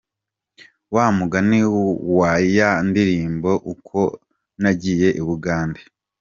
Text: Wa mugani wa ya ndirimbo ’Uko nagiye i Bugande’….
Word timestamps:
Wa 0.93 1.05
mugani 1.17 1.59
wa 2.17 2.31
ya 2.57 2.69
ndirimbo 2.87 3.51
’Uko 3.73 3.99
nagiye 4.61 5.07
i 5.21 5.21
Bugande’…. 5.27 5.81